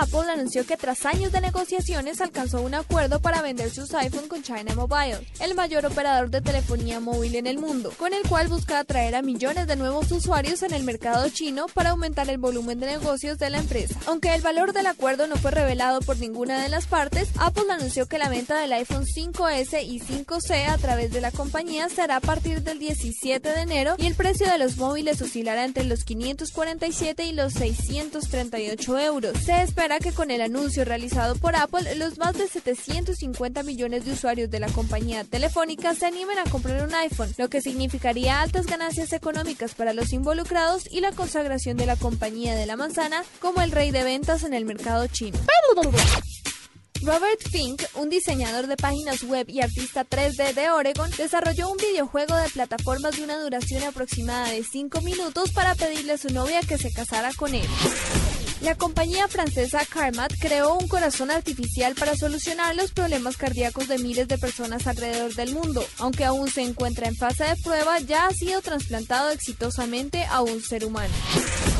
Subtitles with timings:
[0.00, 4.42] Apple anunció que tras años de negociaciones alcanzó un acuerdo para vender sus iPhone con
[4.42, 8.78] China Mobile, el mayor operador de telefonía móvil en el mundo, con el cual busca
[8.78, 12.86] atraer a millones de nuevos usuarios en el mercado chino para aumentar el volumen de
[12.86, 14.00] negocios de la empresa.
[14.06, 18.06] Aunque el valor del acuerdo no fue revelado por ninguna de las partes, Apple anunció
[18.06, 22.20] que la venta del iPhone 5S y 5C a través de la compañía será a
[22.20, 27.26] partir del 17 de enero y el precio de los móviles oscilará entre los 547
[27.26, 29.38] y los 638 euros.
[29.44, 34.12] Se espera que con el anuncio realizado por Apple, los más de 750 millones de
[34.12, 38.66] usuarios de la compañía telefónica se animen a comprar un iPhone, lo que significaría altas
[38.66, 43.60] ganancias económicas para los involucrados y la consagración de la compañía de la manzana como
[43.60, 45.36] el rey de ventas en el mercado chino.
[47.02, 52.36] Robert Fink, un diseñador de páginas web y artista 3D de Oregon, desarrolló un videojuego
[52.36, 56.78] de plataformas de una duración aproximada de 5 minutos para pedirle a su novia que
[56.78, 57.66] se casara con él.
[58.62, 64.28] La compañía francesa Carmat creó un corazón artificial para solucionar los problemas cardíacos de miles
[64.28, 65.84] de personas alrededor del mundo.
[65.98, 70.62] Aunque aún se encuentra en fase de prueba, ya ha sido trasplantado exitosamente a un
[70.62, 71.12] ser humano.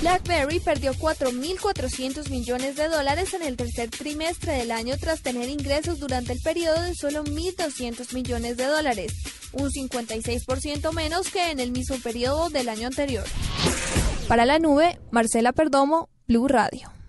[0.00, 6.00] BlackBerry perdió 4.400 millones de dólares en el tercer trimestre del año tras tener ingresos
[6.00, 9.12] durante el periodo de solo 1.200 millones de dólares,
[9.52, 13.24] un 56% menos que en el mismo periodo del año anterior.
[14.26, 17.03] Para la nube, Marcela Perdomo, Blue Radio.